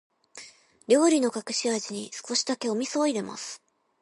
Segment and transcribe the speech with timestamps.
[0.87, 3.61] 料理の隠し味に、少しだけお味噌を入れます。